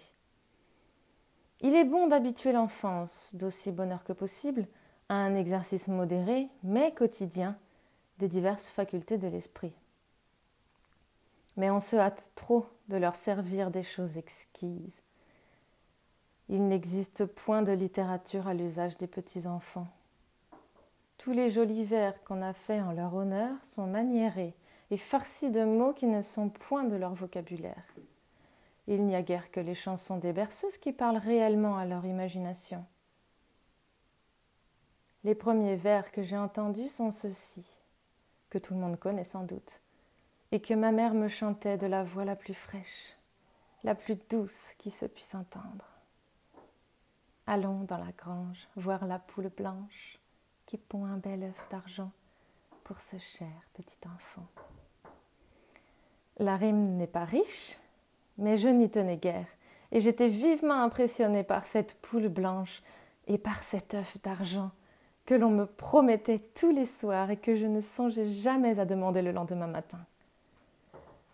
Il 1.60 1.74
est 1.74 1.84
bon 1.84 2.08
d'habituer 2.08 2.52
l'enfance, 2.52 3.30
d'aussi 3.34 3.72
bonne 3.72 3.92
heure 3.92 4.04
que 4.04 4.12
possible, 4.12 4.66
à 5.08 5.14
un 5.14 5.34
exercice 5.34 5.88
modéré, 5.88 6.48
mais 6.62 6.92
quotidien, 6.92 7.56
des 8.18 8.28
diverses 8.28 8.68
facultés 8.68 9.18
de 9.18 9.28
l'esprit. 9.28 9.72
Mais 11.56 11.70
on 11.70 11.80
se 11.80 11.96
hâte 11.96 12.32
trop 12.34 12.66
de 12.88 12.96
leur 12.96 13.16
servir 13.16 13.70
des 13.70 13.82
choses 13.82 14.18
exquises. 14.18 15.00
Il 16.48 16.68
n'existe 16.68 17.24
point 17.24 17.62
de 17.62 17.72
littérature 17.72 18.48
à 18.48 18.54
l'usage 18.54 18.98
des 18.98 19.06
petits 19.06 19.46
enfants. 19.46 19.86
Tous 21.16 21.32
les 21.32 21.48
jolis 21.48 21.84
vers 21.84 22.22
qu'on 22.24 22.42
a 22.42 22.52
faits 22.52 22.82
en 22.82 22.92
leur 22.92 23.14
honneur 23.14 23.54
sont 23.62 23.86
maniérés 23.86 24.54
et 24.90 24.96
farcis 24.96 25.50
de 25.50 25.64
mots 25.64 25.94
qui 25.94 26.06
ne 26.06 26.20
sont 26.20 26.50
point 26.50 26.84
de 26.84 26.96
leur 26.96 27.14
vocabulaire. 27.14 27.84
Il 28.86 29.06
n'y 29.06 29.14
a 29.14 29.22
guère 29.22 29.50
que 29.50 29.60
les 29.60 29.74
chansons 29.74 30.18
des 30.18 30.32
berceuses 30.32 30.76
qui 30.76 30.92
parlent 30.92 31.16
réellement 31.16 31.76
à 31.76 31.86
leur 31.86 32.04
imagination. 32.04 32.84
Les 35.24 35.34
premiers 35.34 35.76
vers 35.76 36.12
que 36.12 36.22
j'ai 36.22 36.36
entendus 36.36 36.90
sont 36.90 37.10
ceux-ci, 37.10 37.66
que 38.50 38.58
tout 38.58 38.74
le 38.74 38.80
monde 38.80 38.98
connaît 38.98 39.24
sans 39.24 39.44
doute, 39.44 39.80
et 40.52 40.60
que 40.60 40.74
ma 40.74 40.92
mère 40.92 41.14
me 41.14 41.28
chantait 41.28 41.78
de 41.78 41.86
la 41.86 42.04
voix 42.04 42.26
la 42.26 42.36
plus 42.36 42.52
fraîche, 42.52 43.16
la 43.84 43.94
plus 43.94 44.16
douce 44.28 44.74
qui 44.78 44.90
se 44.90 45.06
puisse 45.06 45.34
entendre. 45.34 45.88
Allons 47.46 47.84
dans 47.84 47.98
la 47.98 48.12
grange 48.12 48.68
voir 48.76 49.06
la 49.06 49.18
poule 49.18 49.48
blanche 49.48 50.18
qui 50.66 50.78
pond 50.78 51.04
un 51.06 51.16
bel 51.16 51.42
œuf 51.42 51.68
d'argent 51.70 52.10
pour 52.84 53.00
ce 53.00 53.18
cher 53.18 53.52
petit 53.72 53.98
enfant. 54.06 54.46
La 56.38 56.56
rime 56.56 56.96
n'est 56.96 57.06
pas 57.06 57.24
riche, 57.24 57.78
mais 58.38 58.56
je 58.56 58.68
n'y 58.68 58.90
tenais 58.90 59.16
guère, 59.16 59.46
et 59.92 60.00
j'étais 60.00 60.28
vivement 60.28 60.82
impressionnée 60.82 61.44
par 61.44 61.66
cette 61.66 61.94
poule 62.00 62.28
blanche 62.28 62.82
et 63.26 63.38
par 63.38 63.62
cet 63.62 63.94
œuf 63.94 64.20
d'argent 64.22 64.70
que 65.26 65.34
l'on 65.34 65.50
me 65.50 65.64
promettait 65.64 66.40
tous 66.54 66.70
les 66.70 66.86
soirs 66.86 67.30
et 67.30 67.36
que 67.36 67.56
je 67.56 67.66
ne 67.66 67.80
songeais 67.80 68.26
jamais 68.26 68.78
à 68.78 68.84
demander 68.84 69.22
le 69.22 69.32
lendemain 69.32 69.66
matin. 69.66 70.00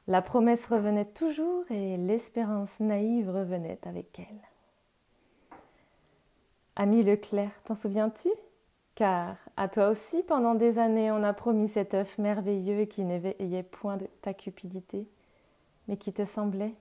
La 0.06 0.22
promesse 0.22 0.66
revenait 0.66 1.04
toujours 1.04 1.64
et 1.70 1.96
l'espérance 1.96 2.80
naïve 2.80 3.30
revenait 3.30 3.78
avec 3.84 4.18
elle. 4.18 5.58
Ami 6.76 7.02
Leclerc, 7.02 7.50
t'en 7.64 7.74
souviens-tu? 7.74 8.28
Car 8.94 9.36
à 9.56 9.68
toi 9.68 9.88
aussi, 9.88 10.22
pendant 10.22 10.54
des 10.54 10.78
années, 10.78 11.10
on 11.10 11.22
a 11.22 11.32
promis 11.32 11.68
cet 11.68 11.94
œuf 11.94 12.18
merveilleux 12.18 12.84
qui 12.84 13.04
n'éveillait 13.04 13.62
point 13.62 13.96
de 13.96 14.06
ta 14.22 14.34
cupidité, 14.34 15.06
mais 15.88 15.96
qui 15.96 16.12
te 16.12 16.24
semblait 16.24 16.74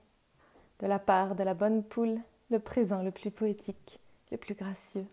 de 0.80 0.86
la 0.86 0.98
part 0.98 1.34
de 1.34 1.42
la 1.42 1.54
bonne 1.54 1.82
poule, 1.82 2.18
le 2.50 2.58
présent 2.58 3.02
le 3.02 3.10
plus 3.10 3.30
poétique, 3.30 4.00
le 4.30 4.36
plus 4.36 4.54
gracieux. 4.54 5.06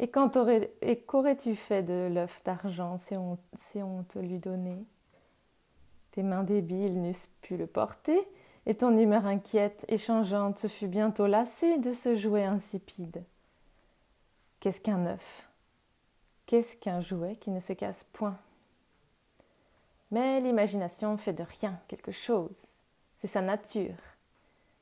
Et 0.00 0.08
qu'aurais-tu 0.08 1.54
fait 1.54 1.82
de 1.82 2.10
l'œuf 2.12 2.42
d'argent 2.44 2.98
si 2.98 3.16
on, 3.16 4.02
te 4.02 4.18
l'eût 4.18 4.38
donné? 4.38 4.84
Tes 6.10 6.22
mains 6.22 6.42
débiles 6.42 7.00
n'eussent 7.00 7.30
pu 7.40 7.56
le 7.56 7.66
porter, 7.66 8.28
et 8.66 8.74
ton 8.74 8.96
humeur 8.96 9.26
inquiète 9.26 9.84
et 9.88 9.98
changeante 9.98 10.58
se 10.58 10.68
fut 10.68 10.88
bientôt 10.88 11.26
lassée 11.26 11.78
de 11.78 11.92
ce 11.92 12.16
jouet 12.16 12.44
insipide. 12.44 13.22
Qu'est-ce 14.60 14.80
qu'un 14.80 15.06
œuf? 15.06 15.48
Qu'est-ce 16.46 16.76
qu'un 16.76 17.00
jouet 17.00 17.36
qui 17.36 17.50
ne 17.50 17.60
se 17.60 17.72
casse 17.72 18.04
point? 18.04 18.38
Mais 20.10 20.40
l'imagination 20.40 21.16
fait 21.16 21.32
de 21.32 21.44
rien 21.44 21.78
quelque 21.88 22.12
chose 22.12 22.83
c'est 23.24 23.28
sa 23.28 23.40
nature. 23.40 23.96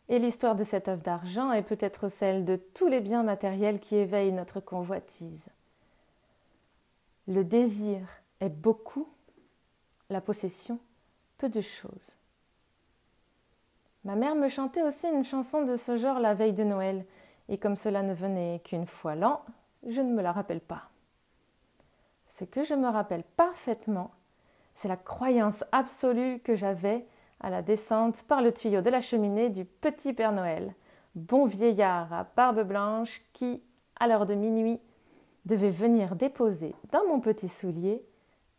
Et 0.08 0.18
l'histoire 0.18 0.56
de 0.56 0.64
cet 0.64 0.88
œuf 0.88 1.00
d'argent 1.00 1.52
est 1.52 1.62
peut-être 1.62 2.08
celle 2.08 2.44
de 2.44 2.56
tous 2.56 2.88
les 2.88 2.98
biens 2.98 3.22
matériels 3.22 3.78
qui 3.78 3.94
éveillent 3.94 4.32
notre 4.32 4.58
convoitise. 4.58 5.46
Le 7.28 7.44
désir 7.44 8.00
est 8.40 8.48
beaucoup, 8.48 9.06
la 10.10 10.20
possession 10.20 10.80
peu 11.38 11.48
de 11.48 11.60
choses. 11.60 12.16
Ma 14.04 14.16
mère 14.16 14.34
me 14.34 14.48
chantait 14.48 14.82
aussi 14.82 15.06
une 15.06 15.24
chanson 15.24 15.62
de 15.62 15.76
ce 15.76 15.96
genre 15.96 16.18
la 16.18 16.34
veille 16.34 16.52
de 16.52 16.64
Noël, 16.64 17.06
et 17.48 17.58
comme 17.58 17.76
cela 17.76 18.02
ne 18.02 18.12
venait 18.12 18.60
qu'une 18.64 18.88
fois 18.88 19.14
l'an, 19.14 19.44
je 19.86 20.00
ne 20.00 20.12
me 20.12 20.20
la 20.20 20.32
rappelle 20.32 20.60
pas. 20.60 20.90
Ce 22.26 22.44
que 22.44 22.64
je 22.64 22.74
me 22.74 22.88
rappelle 22.88 23.22
parfaitement, 23.36 24.10
c'est 24.74 24.88
la 24.88 24.96
croyance 24.96 25.64
absolue 25.70 26.40
que 26.40 26.56
j'avais 26.56 27.06
à 27.42 27.50
la 27.50 27.62
descente 27.62 28.22
par 28.22 28.40
le 28.40 28.52
tuyau 28.52 28.80
de 28.80 28.90
la 28.90 29.00
cheminée 29.00 29.50
du 29.50 29.64
petit 29.64 30.12
Père 30.12 30.32
Noël, 30.32 30.74
bon 31.14 31.44
vieillard 31.44 32.12
à 32.12 32.26
barbe 32.36 32.62
blanche 32.62 33.20
qui, 33.32 33.60
à 33.98 34.06
l'heure 34.06 34.26
de 34.26 34.34
minuit, 34.34 34.80
devait 35.44 35.70
venir 35.70 36.14
déposer 36.14 36.74
dans 36.92 37.06
mon 37.08 37.20
petit 37.20 37.48
soulier 37.48 38.04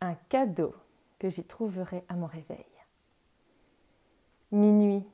un 0.00 0.14
cadeau 0.28 0.74
que 1.18 1.28
j'y 1.28 1.44
trouverais 1.44 2.04
à 2.08 2.14
mon 2.14 2.26
réveil. 2.26 2.66
Minuit. 4.52 5.04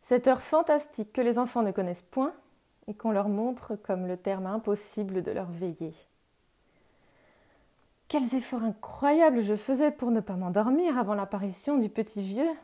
Cette 0.00 0.26
heure 0.26 0.40
fantastique 0.40 1.12
que 1.12 1.20
les 1.20 1.38
enfants 1.38 1.62
ne 1.62 1.70
connaissent 1.70 2.02
point 2.02 2.32
et 2.86 2.94
qu'on 2.94 3.10
leur 3.10 3.28
montre 3.28 3.76
comme 3.76 4.06
le 4.06 4.16
terme 4.16 4.46
impossible 4.46 5.22
de 5.22 5.30
leur 5.30 5.50
veiller. 5.50 5.92
Quels 8.08 8.34
efforts 8.34 8.62
incroyables 8.62 9.42
je 9.42 9.54
faisais 9.54 9.90
pour 9.90 10.10
ne 10.10 10.20
pas 10.20 10.36
m'endormir 10.36 10.96
avant 10.96 11.14
l'apparition 11.14 11.76
du 11.76 11.90
petit 11.90 12.22
vieux. 12.22 12.56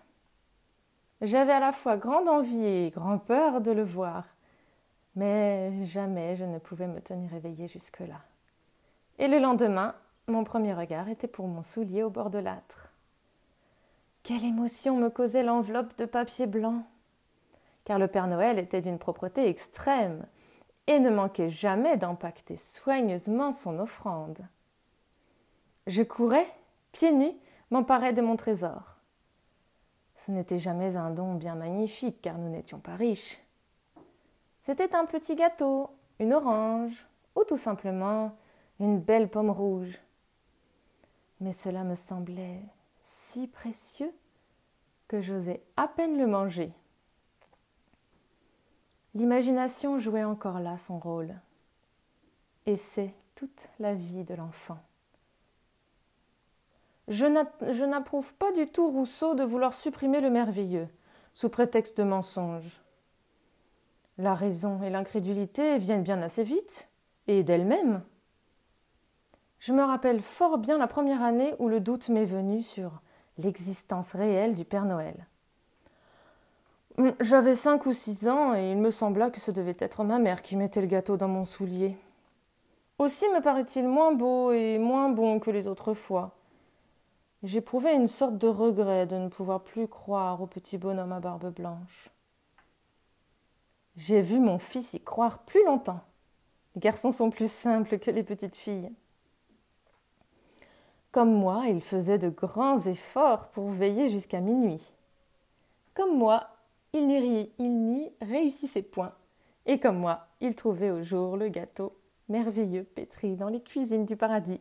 J'avais 1.20 1.52
à 1.52 1.60
la 1.60 1.72
fois 1.72 1.98
grande 1.98 2.28
envie 2.28 2.64
et 2.64 2.90
grand 2.90 3.18
peur 3.18 3.60
de 3.60 3.70
le 3.70 3.84
voir, 3.84 4.24
mais 5.16 5.84
jamais 5.84 6.34
je 6.36 6.46
ne 6.46 6.58
pouvais 6.58 6.86
me 6.86 7.00
tenir 7.00 7.34
éveillée 7.34 7.68
jusque-là. 7.68 8.22
Et 9.18 9.28
le 9.28 9.38
lendemain, 9.38 9.94
mon 10.28 10.44
premier 10.44 10.72
regard 10.72 11.10
était 11.10 11.28
pour 11.28 11.46
mon 11.46 11.62
soulier 11.62 12.02
au 12.02 12.08
bord 12.08 12.30
de 12.30 12.38
l'âtre. 12.38 12.90
Quelle 14.22 14.46
émotion 14.46 14.96
me 14.96 15.10
causait 15.10 15.42
l'enveloppe 15.42 15.94
de 15.98 16.06
papier 16.06 16.46
blanc 16.46 16.86
Car 17.84 17.98
le 17.98 18.08
Père 18.08 18.28
Noël 18.28 18.58
était 18.58 18.80
d'une 18.80 18.98
propreté 18.98 19.46
extrême 19.46 20.24
et 20.86 21.00
ne 21.00 21.10
manquait 21.10 21.50
jamais 21.50 21.98
d'empacter 21.98 22.56
soigneusement 22.56 23.52
son 23.52 23.78
offrande. 23.78 24.46
Je 25.86 26.02
courais, 26.02 26.50
pieds 26.92 27.12
nus, 27.12 27.36
m'emparais 27.70 28.12
de 28.12 28.22
mon 28.22 28.36
trésor. 28.36 28.96
Ce 30.16 30.30
n'était 30.30 30.58
jamais 30.58 30.96
un 30.96 31.10
don 31.10 31.34
bien 31.34 31.54
magnifique, 31.54 32.22
car 32.22 32.38
nous 32.38 32.48
n'étions 32.48 32.78
pas 32.78 32.96
riches. 32.96 33.40
C'était 34.62 34.94
un 34.94 35.04
petit 35.04 35.34
gâteau, 35.34 35.90
une 36.18 36.32
orange, 36.32 37.06
ou 37.34 37.44
tout 37.44 37.56
simplement 37.56 38.34
une 38.80 38.98
belle 38.98 39.28
pomme 39.28 39.50
rouge. 39.50 40.00
Mais 41.40 41.52
cela 41.52 41.84
me 41.84 41.96
semblait 41.96 42.62
si 43.02 43.46
précieux 43.46 44.12
que 45.08 45.20
j'osais 45.20 45.62
à 45.76 45.88
peine 45.88 46.16
le 46.16 46.26
manger. 46.26 46.72
L'imagination 49.14 49.98
jouait 49.98 50.24
encore 50.24 50.60
là 50.60 50.78
son 50.78 50.98
rôle. 50.98 51.34
Et 52.66 52.76
c'est 52.76 53.14
toute 53.34 53.68
la 53.78 53.94
vie 53.94 54.24
de 54.24 54.34
l'enfant. 54.34 54.78
Je 57.08 57.84
n'approuve 57.84 58.34
pas 58.34 58.52
du 58.52 58.66
tout 58.66 58.90
Rousseau 58.90 59.34
de 59.34 59.44
vouloir 59.44 59.75
supprimer 59.75 60.20
le 60.20 60.30
merveilleux, 60.30 60.88
sous 61.34 61.49
prétexte 61.49 61.99
de 61.99 62.04
mensonge. 62.04 62.80
La 64.16 64.34
raison 64.34 64.82
et 64.82 64.90
l'incrédulité 64.90 65.78
viennent 65.78 66.02
bien 66.02 66.23
assez 66.23 66.44
vite, 66.44 66.88
et 67.26 67.42
d'elles-mêmes. 67.42 68.02
Je 69.58 69.73
me 69.73 69.82
rappelle 69.82 70.20
fort 70.20 70.58
bien 70.58 70.78
la 70.78 70.87
première 70.87 71.23
année 71.23 71.54
où 71.58 71.68
le 71.68 71.80
doute 71.80 72.08
m'est 72.11 72.25
venu 72.25 72.62
sur 72.62 73.00
l'existence 73.38 74.12
réelle 74.12 74.54
du 74.54 74.64
Père 74.64 74.84
Noël. 74.84 75.26
J'avais 77.20 77.54
cinq 77.54 77.87
ou 77.87 77.92
six 77.92 78.28
ans 78.28 78.54
et 78.54 78.70
il 78.70 78.78
me 78.78 78.90
sembla 78.90 79.30
que 79.30 79.40
ce 79.40 79.50
devait 79.50 79.76
être 79.78 80.04
ma 80.04 80.18
mère 80.18 80.42
qui 80.42 80.54
mettait 80.54 80.80
le 80.80 80.87
gâteau 80.87 81.16
dans 81.16 81.28
mon 81.28 81.44
soulier. 81.44 81.96
Aussi 82.99 83.26
me 83.30 83.40
paraît-il 83.40 83.88
moins 83.88 84.12
beau 84.12 84.52
et 84.52 84.78
moins 84.78 85.08
bon 85.08 85.40
que 85.40 85.50
les 85.50 85.66
autres 85.66 85.94
fois. 85.94 86.37
J'éprouvais 87.44 87.94
une 87.94 88.08
sorte 88.08 88.38
de 88.38 88.48
regret 88.48 89.06
de 89.06 89.16
ne 89.16 89.28
pouvoir 89.28 89.62
plus 89.62 89.86
croire 89.86 90.40
au 90.40 90.46
petit 90.46 90.78
bonhomme 90.78 91.12
à 91.12 91.20
barbe 91.20 91.52
blanche. 91.52 92.08
J'ai 93.96 94.22
vu 94.22 94.38
mon 94.38 94.58
fils 94.58 94.94
y 94.94 95.00
croire 95.00 95.40
plus 95.40 95.62
longtemps. 95.66 96.00
Les 96.74 96.80
garçons 96.80 97.12
sont 97.12 97.28
plus 97.28 97.52
simples 97.52 97.98
que 97.98 98.10
les 98.10 98.22
petites 98.22 98.56
filles. 98.56 98.90
Comme 101.12 101.34
moi, 101.34 101.64
il 101.68 101.82
faisait 101.82 102.18
de 102.18 102.30
grands 102.30 102.78
efforts 102.86 103.48
pour 103.48 103.68
veiller 103.68 104.08
jusqu'à 104.08 104.40
minuit. 104.40 104.94
Comme 105.92 106.16
moi, 106.16 106.48
il 106.94 107.06
n'y 107.06 108.12
réussissait 108.22 108.80
point. 108.82 109.12
Et 109.66 109.78
comme 109.78 109.98
moi, 109.98 110.28
il 110.40 110.56
trouvait 110.56 110.90
au 110.90 111.02
jour 111.02 111.36
le 111.36 111.50
gâteau 111.50 111.92
merveilleux 112.30 112.84
pétri 112.84 113.36
dans 113.36 113.50
les 113.50 113.60
cuisines 113.60 114.06
du 114.06 114.16
paradis. 114.16 114.60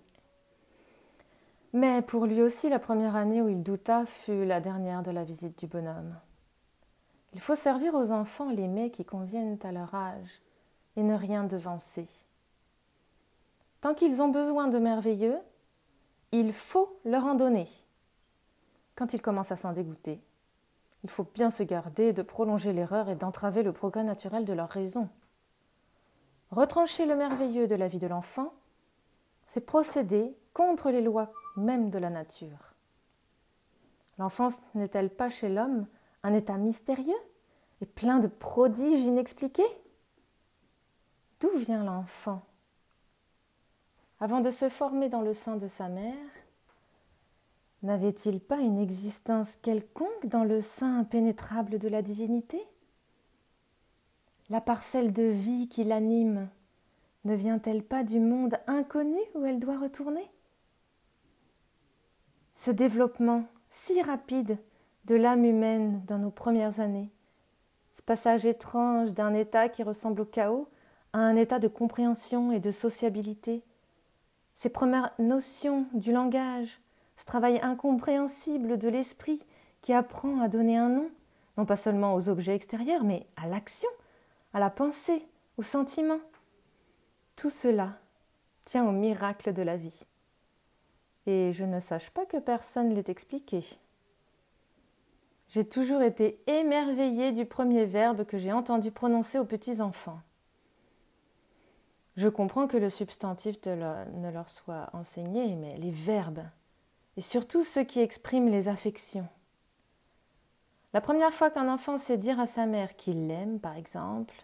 Mais 1.74 2.04
pour 2.04 2.28
lui 2.28 2.42
aussi, 2.44 2.70
la 2.70 2.78
première 2.78 3.16
année 3.16 3.42
où 3.42 3.50
il 3.50 3.64
douta 3.64 4.06
fut 4.06 4.46
la 4.46 4.62
dernière 4.62 5.02
de 5.02 5.10
la 5.10 5.24
visite 5.24 5.58
du 5.58 5.66
bonhomme. 5.66 6.16
Il 7.34 7.42
faut 7.42 7.56
servir 7.56 7.96
aux 7.96 8.12
enfants 8.12 8.52
les 8.52 8.68
mets 8.68 8.92
qui 8.92 9.06
conviennent 9.06 9.58
à 9.64 9.72
leur 9.72 9.94
âge 9.96 10.42
et 10.96 11.02
ne 11.02 11.16
rien 11.16 11.44
devancer. 11.44 12.08
Tant 13.82 13.96
qu'ils 13.96 14.22
ont 14.22 14.28
besoin 14.28 14.68
de 14.68 14.78
merveilleux, 14.78 15.40
il 16.32 16.54
faut 16.54 17.00
leur 17.06 17.26
en 17.26 17.34
donner. 17.34 17.68
Quand 18.96 19.14
ils 19.16 19.22
commencent 19.22 19.52
à 19.52 19.58
s'en 19.58 19.74
dégoûter, 19.74 20.22
il 21.04 21.10
faut 21.10 21.26
bien 21.34 21.50
se 21.50 21.64
garder 21.64 22.14
de 22.14 22.22
prolonger 22.22 22.72
l'erreur 22.72 23.10
et 23.10 23.16
d'entraver 23.16 23.64
le 23.64 23.74
progrès 23.74 24.04
naturel 24.04 24.46
de 24.46 24.54
leur 24.54 24.70
raison. 24.70 25.10
Retrancher 26.52 27.08
le 27.08 27.16
merveilleux 27.16 27.68
de 27.68 27.76
la 27.76 27.88
vie 27.88 28.00
de 28.00 28.08
l'enfant, 28.08 28.54
c'est 29.48 29.66
procéder 29.66 30.36
contre 30.54 30.92
les 30.92 31.02
lois 31.02 31.34
même 31.56 31.90
de 31.90 32.00
la 32.00 32.10
nature. 32.10 32.74
L'enfance 34.18 34.62
n'est-elle 34.76 35.10
pas 35.10 35.30
chez 35.30 35.50
l'homme 35.50 35.88
un 36.24 36.34
état 36.34 36.58
mystérieux 36.58 37.14
et 37.82 37.86
plein 37.86 38.20
de 38.20 38.28
prodiges 38.28 39.04
inexpliqués? 39.04 39.64
D'où 41.40 41.50
vient 41.58 41.84
l'enfant? 41.84 42.44
Avant 44.20 44.40
de 44.40 44.50
se 44.50 44.70
former 44.70 45.10
dans 45.10 45.22
le 45.22 45.34
sein 45.34 45.58
de 45.58 45.68
sa 45.68 45.90
mère, 45.90 46.16
n'avait-il 47.82 48.40
pas 48.40 48.60
une 48.60 48.78
existence 48.78 49.58
quelconque 49.58 50.28
dans 50.28 50.46
le 50.46 50.62
sein 50.62 51.00
impénétrable 51.00 51.80
de 51.80 51.90
la 51.90 52.02
divinité? 52.02 52.62
La 54.50 54.62
parcelle 54.62 55.12
de 55.12 55.24
vie 55.24 55.68
qui 55.68 55.84
l'anime 55.84 56.48
ne 57.26 57.36
vient-elle 57.36 57.84
pas 57.84 58.04
du 58.04 58.20
monde 58.20 58.56
inconnu 58.68 59.20
où 59.36 59.46
elle 59.46 59.60
doit 59.60 59.80
retourner? 59.80 60.30
Ce 62.54 62.70
développement 62.70 63.46
si 63.72 64.00
rapide 64.04 64.60
de 65.06 65.16
l'âme 65.16 65.44
humaine 65.44 66.04
dans 66.06 66.20
nos 66.20 66.30
premières 66.30 66.80
années, 66.80 67.10
ce 67.92 68.04
passage 68.04 68.46
étrange 68.46 69.12
d'un 69.12 69.34
état 69.34 69.70
qui 69.70 69.82
ressemble 69.82 70.22
au 70.22 70.26
chaos 70.26 70.68
à 71.14 71.18
un 71.18 71.36
état 71.36 71.58
de 71.58 71.68
compréhension 71.68 72.52
et 72.52 72.60
de 72.60 72.70
sociabilité, 72.70 73.64
ces 74.54 74.70
premières 74.70 75.12
notions 75.18 75.88
du 75.94 76.12
langage, 76.12 76.80
ce 77.16 77.26
travail 77.26 77.60
incompréhensible 77.64 78.78
de 78.78 78.90
l'esprit 78.90 79.42
qui 79.82 79.92
apprend 79.92 80.40
à 80.40 80.48
donner 80.48 80.78
un 80.78 80.90
nom, 80.90 81.10
non 81.58 81.66
pas 81.66 81.76
seulement 81.76 82.14
aux 82.14 82.30
objets 82.30 82.56
extérieurs, 82.56 83.04
mais 83.04 83.26
à 83.36 83.48
l'action, 83.48 83.90
à 84.54 84.60
la 84.60 84.70
pensée, 84.70 85.28
au 85.58 85.64
sentiment. 85.64 86.20
Tout 87.36 87.50
cela 87.50 87.98
tient 88.66 88.88
au 88.88 88.92
miracle 88.92 89.54
de 89.54 89.64
la 89.64 89.76
vie. 89.76 90.06
Et 91.26 91.52
je 91.52 91.64
ne 91.64 91.80
sache 91.80 92.10
pas 92.10 92.26
que 92.26 92.38
personne 92.38 92.94
l'ait 92.94 93.10
expliqué. 93.10 93.64
J'ai 95.50 95.68
toujours 95.68 96.02
été 96.02 96.40
émerveillée 96.48 97.32
du 97.32 97.46
premier 97.46 97.86
verbe 97.86 98.26
que 98.26 98.38
j'ai 98.38 98.52
entendu 98.52 98.92
prononcer 98.92 99.40
aux 99.40 99.46
petits 99.46 99.82
enfants. 99.82 100.20
Je 102.16 102.28
comprends 102.28 102.68
que 102.68 102.78
le 102.78 102.90
substantif 102.90 103.58
ne 103.66 104.32
leur 104.32 104.50
soit 104.50 104.90
enseigné, 104.94 105.56
mais 105.56 105.78
les 105.78 105.92
verbes, 105.92 106.44
et 107.18 107.22
surtout 107.22 107.64
ceux 107.64 107.84
qui 107.84 108.02
expriment 108.02 108.50
les 108.50 108.68
affections. 108.68 109.28
La 110.94 111.02
première 111.02 111.34
fois 111.34 111.50
qu'un 111.50 111.70
enfant 111.70 111.98
sait 111.98 112.20
dire 112.20 112.40
à 112.40 112.46
sa 112.46 112.68
mère 112.68 112.96
qu'il 112.96 113.28
l'aime, 113.28 113.60
par 113.60 113.76
exemple, 113.76 114.36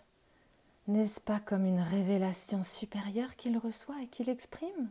n'est-ce 0.87 1.21
pas 1.21 1.39
comme 1.39 1.65
une 1.65 1.81
révélation 1.81 2.63
supérieure 2.63 3.35
qu'il 3.35 3.57
reçoit 3.57 4.01
et 4.01 4.07
qu'il 4.07 4.29
exprime? 4.29 4.89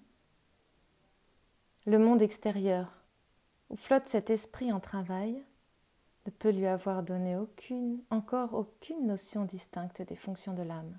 Le 1.89 1.99
monde 1.99 2.21
extérieur, 2.21 2.93
où 3.71 3.77
flotte 3.77 4.09
cet 4.09 4.29
esprit 4.29 4.71
en 4.71 4.79
travail, 4.79 5.43
ne 6.27 6.31
peut 6.31 6.51
lui 6.51 6.67
avoir 6.67 7.03
donné 7.03 7.35
aucune, 7.39 8.03
encore 8.11 8.53
aucune 8.53 9.07
notion 9.07 9.47
distincte 9.47 10.03
des 10.03 10.15
fonctions 10.15 10.53
de 10.53 10.61
l'âme. 10.61 10.99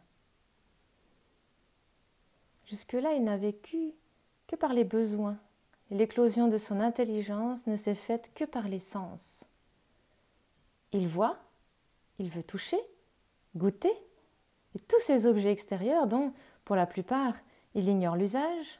Jusque-là, 2.65 3.13
il 3.13 3.23
n'a 3.23 3.37
vécu 3.37 3.93
que 4.47 4.55
par 4.55 4.73
les 4.73 4.83
besoins, 4.83 5.37
et 5.91 5.95
l'éclosion 5.95 6.47
de 6.47 6.57
son 6.57 6.79
intelligence 6.79 7.67
ne 7.67 7.75
s'est 7.75 7.93
faite 7.93 8.31
que 8.33 8.45
par 8.45 8.67
les 8.67 8.79
sens. 8.79 9.47
Il 10.91 11.07
voit, 11.07 11.37
il 12.17 12.31
veut 12.31 12.41
toucher, 12.41 12.81
goûter, 13.55 13.93
et 14.73 14.79
tous 14.79 15.01
ces 15.01 15.27
objets 15.27 15.51
extérieurs 15.51 16.07
dont, 16.07 16.33
pour 16.65 16.75
la 16.75 16.87
plupart, 16.87 17.35
il 17.75 17.87
ignore 17.87 18.15
l'usage 18.15 18.79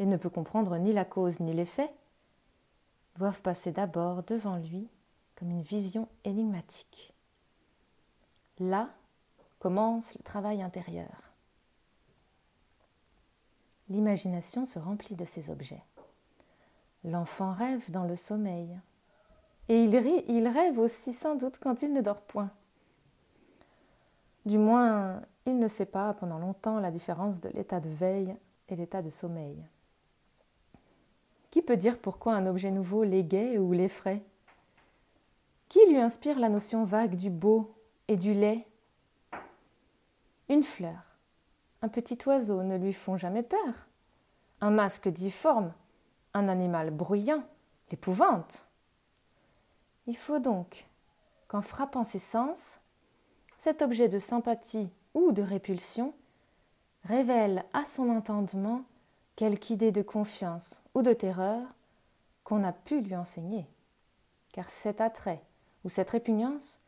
et 0.00 0.06
ne 0.06 0.16
peut 0.16 0.30
comprendre 0.30 0.76
ni 0.78 0.92
la 0.92 1.04
cause 1.04 1.38
ni 1.38 1.52
l'effet, 1.52 1.92
doivent 3.18 3.42
passer 3.42 3.70
d'abord 3.70 4.22
devant 4.22 4.56
lui 4.56 4.88
comme 5.36 5.50
une 5.50 5.62
vision 5.62 6.08
énigmatique. 6.24 7.12
Là 8.58 8.88
commence 9.58 10.16
le 10.16 10.22
travail 10.22 10.62
intérieur. 10.62 11.30
L'imagination 13.90 14.64
se 14.64 14.78
remplit 14.78 15.16
de 15.16 15.24
ces 15.26 15.50
objets. 15.50 15.82
L'enfant 17.04 17.52
rêve 17.52 17.90
dans 17.90 18.04
le 18.04 18.16
sommeil. 18.16 18.78
Et 19.68 19.84
il, 19.84 19.96
rit, 19.96 20.24
il 20.28 20.48
rêve 20.48 20.78
aussi 20.78 21.12
sans 21.12 21.34
doute 21.34 21.58
quand 21.58 21.82
il 21.82 21.92
ne 21.92 22.00
dort 22.00 22.22
point. 22.22 22.50
Du 24.46 24.56
moins, 24.56 25.20
il 25.44 25.58
ne 25.58 25.68
sait 25.68 25.86
pas 25.86 26.14
pendant 26.14 26.38
longtemps 26.38 26.80
la 26.80 26.90
différence 26.90 27.40
de 27.40 27.50
l'état 27.50 27.80
de 27.80 27.90
veille 27.90 28.34
et 28.68 28.76
l'état 28.76 29.02
de 29.02 29.10
sommeil. 29.10 29.62
Qui 31.50 31.62
peut 31.62 31.76
dire 31.76 31.98
pourquoi 31.98 32.34
un 32.34 32.46
objet 32.46 32.70
nouveau 32.70 33.02
l'égaye 33.02 33.58
ou 33.58 33.72
l'effraie 33.72 34.22
Qui 35.68 35.80
lui 35.88 35.98
inspire 35.98 36.38
la 36.38 36.48
notion 36.48 36.84
vague 36.84 37.16
du 37.16 37.30
beau 37.30 37.74
et 38.08 38.16
du 38.16 38.34
laid 38.34 38.66
Une 40.48 40.62
fleur, 40.62 41.10
un 41.82 41.88
petit 41.88 42.18
oiseau 42.26 42.62
ne 42.62 42.76
lui 42.76 42.92
font 42.92 43.16
jamais 43.16 43.42
peur. 43.42 43.88
Un 44.60 44.70
masque 44.70 45.08
difforme. 45.08 45.72
Un 46.34 46.48
animal 46.48 46.90
bruyant, 46.90 47.42
l'épouvante. 47.90 48.68
Il 50.06 50.16
faut 50.16 50.38
donc 50.38 50.86
qu'en 51.48 51.62
frappant 51.62 52.04
ses 52.04 52.20
sens, 52.20 52.78
cet 53.58 53.82
objet 53.82 54.08
de 54.08 54.18
sympathie 54.18 54.90
ou 55.14 55.32
de 55.32 55.42
répulsion 55.42 56.14
révèle 57.04 57.64
à 57.72 57.84
son 57.84 58.10
entendement 58.10 58.84
quelque 59.40 59.70
idée 59.70 59.90
de 59.90 60.02
confiance 60.02 60.82
ou 60.92 61.00
de 61.00 61.14
terreur 61.14 61.62
qu'on 62.44 62.62
a 62.62 62.74
pu 62.74 63.00
lui 63.00 63.16
enseigner. 63.16 63.66
Car 64.52 64.68
cet 64.68 65.00
attrait 65.00 65.42
ou 65.82 65.88
cette 65.88 66.10
répugnance 66.10 66.82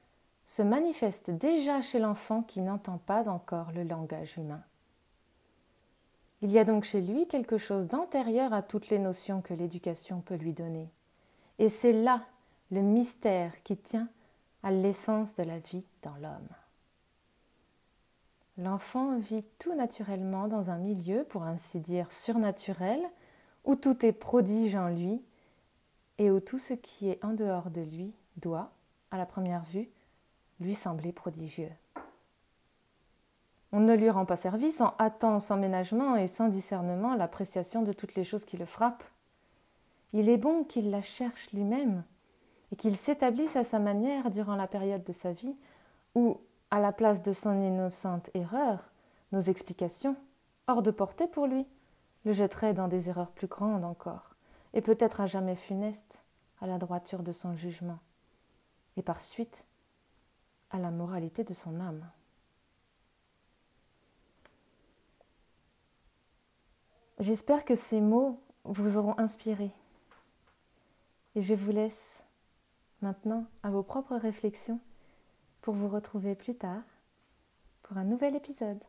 se 0.45 0.61
manifeste 0.61 1.31
déjà 1.31 1.81
chez 1.81 1.99
l'enfant 1.99 2.43
qui 2.43 2.61
n'entend 2.61 2.99
pas 2.99 3.31
encore 3.31 3.73
le 3.73 3.85
langage 3.85 4.37
humain. 4.37 4.63
Il 6.43 6.51
y 6.51 6.59
a 6.59 6.65
donc 6.65 6.85
chez 6.85 7.01
lui 7.01 7.27
quelque 7.27 7.57
chose 7.57 7.89
d'antérieur 7.89 8.53
à 8.53 8.61
toutes 8.61 8.91
les 8.91 8.99
notions 8.99 9.41
que 9.41 9.55
l'éducation 9.55 10.21
peut 10.21 10.35
lui 10.35 10.53
donner. 10.53 10.91
Et 11.59 11.71
c'est 11.71 11.95
là 11.95 12.21
le 12.71 12.83
mystère 12.83 13.63
qui 13.63 13.79
tient 13.79 14.11
à 14.63 14.71
l'essence 14.71 15.35
de 15.37 15.43
la 15.43 15.59
vie 15.59 15.85
dans 16.03 16.17
l'homme. 16.17 16.49
L'enfant 18.59 19.19
vit 19.19 19.45
tout 19.59 19.75
naturellement 19.75 20.47
dans 20.47 20.71
un 20.71 20.79
milieu, 20.79 21.25
pour 21.25 21.43
ainsi 21.45 21.81
dire, 21.81 22.13
surnaturel, 22.13 23.01
où 23.65 23.77
tout 23.77 24.05
est 24.05 24.13
prodige 24.13 24.75
en 24.75 24.89
lui 24.89 25.23
et 26.19 26.31
où 26.31 26.41
tout 26.41 26.59
ce 26.59 26.75
qui 26.75 27.09
est 27.09 27.25
en 27.25 27.33
dehors 27.33 27.71
de 27.71 27.81
lui 27.81 28.15
doit, 28.37 28.71
à 29.11 29.17
la 29.17 29.27
première 29.27 29.65
vue, 29.65 29.89
lui 30.61 30.75
sembler 30.75 31.13
prodigieux. 31.13 31.71
On 33.73 33.81
ne 33.81 33.95
lui 33.95 34.11
rend 34.11 34.27
pas 34.27 34.37
service 34.37 34.83
en 34.83 34.95
hâtant 35.01 35.39
sans 35.39 35.57
ménagement 35.57 36.17
et 36.17 36.27
sans 36.27 36.49
discernement 36.49 37.15
l'appréciation 37.15 37.83
de 37.83 37.93
toutes 37.93 38.15
les 38.15 38.25
choses 38.25 38.45
qui 38.45 38.59
le 38.59 38.67
frappent. 38.67 39.05
Il 40.13 40.29
est 40.29 40.37
bon 40.37 40.63
qu'il 40.65 40.91
la 40.91 41.01
cherche 41.01 41.51
lui-même 41.53 42.05
et 42.71 42.77
qu'il 42.77 42.97
s'établisse 42.97 43.57
à 43.57 43.65
sa 43.65 43.79
manière 43.79 44.29
durant 44.29 44.57
la 44.57 44.67
période 44.67 45.05
de 45.05 45.13
sa 45.13 45.33
vie 45.33 45.57
où, 46.15 46.39
à 46.73 46.81
la 46.81 46.91
place 46.91 47.23
de 47.23 47.35
son 47.35 47.63
innocente 47.63 48.31
erreur, 48.33 48.91
nos 49.31 49.41
explications, 49.41 50.17
hors 50.67 50.81
de 50.81 50.91
portée 50.91 51.29
pour 51.29 51.47
lui, 51.47 51.67
le 52.25 52.33
jetteraient 52.33 52.73
dans 52.73 52.89
des 52.89 53.11
erreurs 53.11 53.31
plus 53.31 53.47
grandes 53.47 53.85
encore, 53.85 54.37
et 54.73 54.81
peut-être 54.81 55.21
à 55.21 55.27
jamais 55.27 55.55
funestes 55.55 56.25
à 56.63 56.67
la 56.67 56.79
droiture 56.79 57.23
de 57.23 57.33
son 57.33 57.55
jugement, 57.57 57.99
et 58.97 59.03
par 59.03 59.21
suite 59.21 59.67
à 60.71 60.79
la 60.79 60.91
moralité 60.91 61.45
de 61.45 61.53
son 61.53 61.79
âme. 61.79 62.09
J'espère 67.19 67.67
que 67.67 67.75
ces 67.75 68.01
mots 68.01 68.41
vous 68.65 68.97
auront 68.97 69.19
inspiré. 69.19 69.71
Et 71.35 71.43
je 71.43 71.55
vous 71.55 71.71
laisse 71.71 72.25
maintenant 73.03 73.45
à 73.63 73.69
vos 73.69 73.83
propres 73.83 74.17
réflexions 74.17 74.81
pour 75.63 75.75
vous 75.75 75.89
retrouver 75.89 76.35
plus 76.35 76.57
tard 76.57 76.83
pour 77.83 77.97
un 77.97 78.05
nouvel 78.05 78.37
épisode. 78.37 78.83